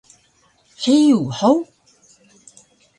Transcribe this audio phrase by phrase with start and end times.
[0.83, 1.61] Hiyug hug?